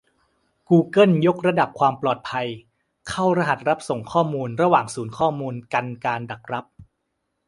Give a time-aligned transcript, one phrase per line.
[0.69, 2.47] กูเกิลยกระดับความปลอดภัย
[3.09, 6.65] เข้ารหัสรับส่งข้อมูลระหว่างศูนย์ข้อมูล กันการดักรับ